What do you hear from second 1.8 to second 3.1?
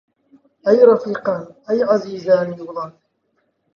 عەزیزانی وڵات!